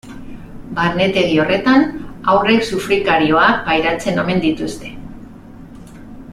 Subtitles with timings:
[0.77, 1.85] Barnetegi horretan
[2.33, 4.93] haurrek sufrikarioak pairatzen omen dituzte.